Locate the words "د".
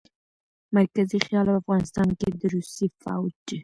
2.41-2.43